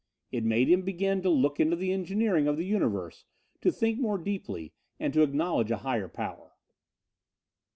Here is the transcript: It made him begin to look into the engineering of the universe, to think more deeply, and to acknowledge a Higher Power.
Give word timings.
It 0.31 0.43
made 0.43 0.67
him 0.67 0.81
begin 0.81 1.21
to 1.21 1.29
look 1.29 1.59
into 1.59 1.75
the 1.75 1.91
engineering 1.93 2.47
of 2.47 2.57
the 2.57 2.65
universe, 2.65 3.23
to 3.61 3.71
think 3.71 3.99
more 3.99 4.17
deeply, 4.17 4.73
and 4.99 5.13
to 5.13 5.21
acknowledge 5.21 5.69
a 5.69 5.77
Higher 5.77 6.07
Power. 6.07 6.53